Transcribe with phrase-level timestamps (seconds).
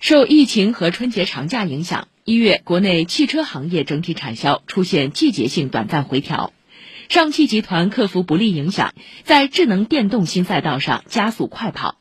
[0.00, 6.54] 受疫情和春节长假影响，一月国内汽车行业整体产销出现季节性短暂回调。
[7.10, 8.94] 上汽集团克服不利影响，
[9.24, 11.96] 在智能电动新赛道上加速快跑。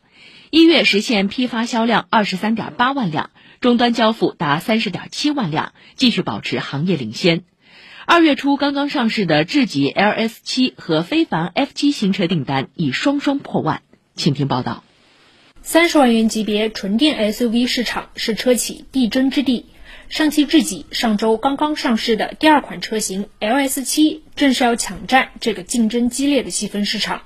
[0.50, 7.43] 一月实现批发销量二十三点八万辆，终端交付达三十点七万辆，继续保持行业领先。
[8.05, 13.81] 二月初刚刚上市的智己 LS 七和非凡 F 七新车订单已双双破万。
[14.16, 14.86] 请听报道。
[15.72, 19.68] 三十万元级别纯电 SUV 市场是车企必争之地。
[20.08, 27.22] 上汽智己上周刚刚上市的第二款车型 LS 七，正是要抢占这个竞争激烈的细分市场。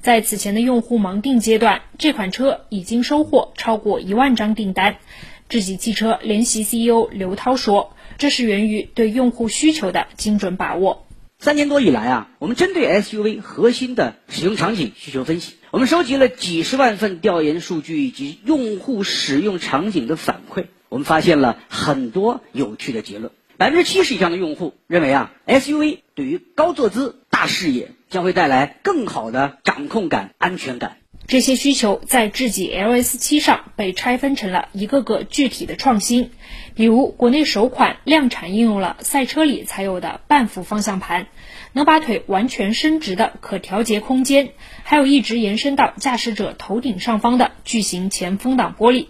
[0.00, 4.96] 在此前的用户盲定阶段，这款车已经收获超过一万张订单。
[5.48, 11.06] 智己汽车联席 CEO 刘涛说：“这是源于对用户需求的精准把握。
[11.38, 23.32] 三年多以来啊，我们针对 SUV 核心的使用场景需求分析。”我们收集了几十万份调研数据以及用户使用场景的反馈，我们发现了很多有趣的结论。
[23.56, 30.98] 百分之七十以上的用户认为啊，SUV 对于高坐姿、大视野将会带来更好的掌控感、安全感。
[31.26, 36.30] 这些需求在智己 LS 七上被拆分成了一个个具体的创新，
[36.74, 41.26] 比如国内首款量产应用了赛车里才有的半幅方向盘，
[41.72, 44.50] 能把腿完全伸直的可调节空间，
[44.82, 49.06] 还有一直延伸到驾驶者头顶上方的巨型前风挡玻璃。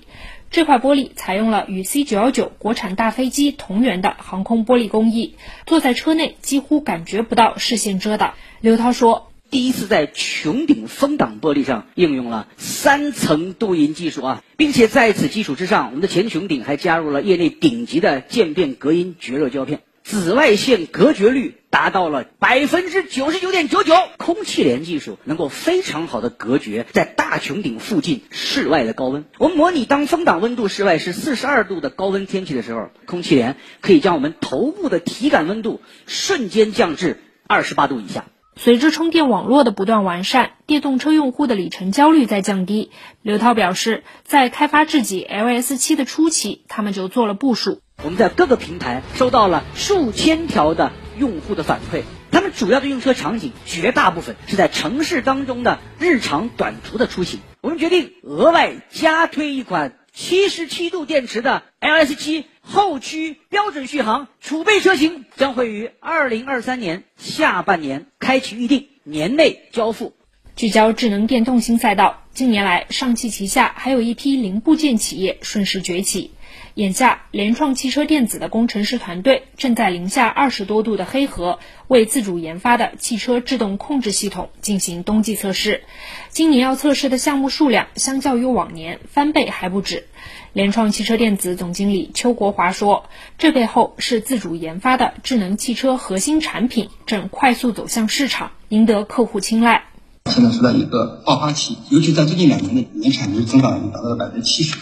[0.52, 5.34] 这块玻璃采用了与 C919 国产大飞机同源的航空玻璃工艺，
[5.66, 8.34] 坐在车内几乎感觉不到视线遮挡。
[8.60, 9.33] 刘涛说。
[9.50, 29.24] 第一次在穹顶风挡玻璃上应用了三层镀银技术啊，并且在此基础之上，我们的前穹顶还加入了业内顶级的渐变隔音绝热胶片，紫外线隔绝率达到了百分之九十九点九九，空气帘技术能够非常好的隔绝在大穹顶附近室外的高温。
[29.38, 38.24] 我们模拟当风挡温度室外是四十二度的高温天气的时候，空气帘可以将我们头部的体感温度瞬间降至二十八度以下。
[38.56, 42.90] 随着充电网络的不断完善，电动车用户的里程焦虑在降低。
[43.20, 47.80] 刘涛表示，在开发智己 LS 七的初期，他们就做了部署。
[48.02, 57.40] 我们在各个平台收到了数千条的用户的反馈，他们主要的用车场景绝大部分是在城市当中的日常短途的出行。
[57.60, 62.46] 我们决定额外加推一款七十七度电池的 LS 七。
[62.66, 70.16] 后驱标准续航储备车型将会于二零二三年下半年开启预定，年内交付。
[70.56, 76.30] 聚焦智能电动新赛道，近年来上汽旗下还有一批零部件企业顺势崛起。
[76.74, 85.82] 眼下，联创汽车电子的工程师团队正在零下二十多度的黑河为自主研发的汽车制动控制系统进行冬季测试。
[86.28, 90.06] 今年要测试的项目数量相较于往年翻倍还不止。
[90.52, 99.82] 联创汽车电子总经理邱国华说：“这背后是自主研发的智能汽车核心产品正快速走向市场，赢得客户青睐。
[100.30, 104.74] 现在是在一个爆发期，尤其在最近两年内，年产值增长已经达到了百分之七十。”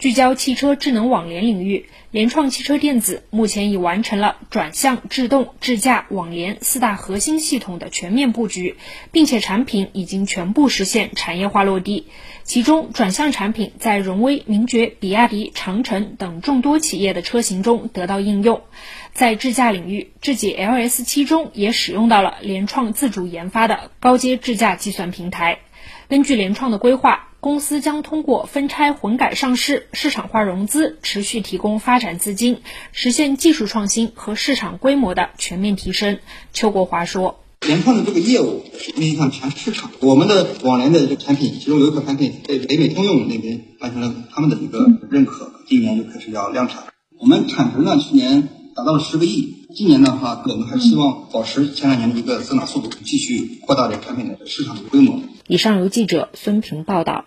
[0.00, 8.76] 聚焦汽车智能网联领域，联创汽车电子目前已完成了转向、制动、智驾、网联四大核心系统的全面布局，
[9.12, 12.06] 并且产品已经全部实现产业化落地。
[12.44, 18.62] 其中，转向产品在荣威、名爵、比亚迪、长城等众多企业的车型中得到应用。
[19.12, 25.58] 在智驾领域，智己 LS 七中也使用到了联创自主研发的高阶智驾计算平台。
[26.08, 27.26] 根据联创的规划。
[27.40, 32.58] 公司将通过分拆混改上市、市场化融资，持续提供发展资金，
[32.92, 36.18] 实现技术创新和市场规模的全面提升。
[36.52, 38.62] 邱国华说：“联创的这个业务
[38.94, 46.84] 面向全市场，我们的网联的这个产品，其中有一款产品被北美通用那边完成了他们的一个认可，今年就开始要量产。
[47.18, 57.24] 我们产值呢，去年达到了十个亿，今年的话，我们还希望保持前两年的一个增长速度，继续扩大这个产品的市场的规模。”以上由记者孙平报道。